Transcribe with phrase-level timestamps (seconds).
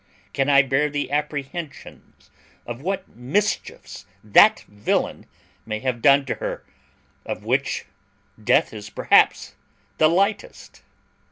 [0.33, 2.31] Can I bear the apprehensions
[2.65, 5.27] of what mischiefs that villain
[5.63, 6.63] may have done to her,
[7.23, 7.85] of which
[8.43, 9.53] death is perhaps
[9.99, 10.81] the lightest?"